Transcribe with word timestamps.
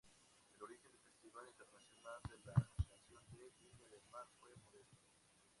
El 0.55 0.63
origen 0.63 0.91
del 0.93 1.01
Festival 1.03 1.47
Internacional 1.47 2.17
de 2.27 2.37
la 2.39 2.55
Canción 2.89 3.23
de 3.29 3.51
Viña 3.59 3.87
del 3.91 4.01
Mar 4.11 4.25
fue 4.39 4.49
modesto. 4.55 4.97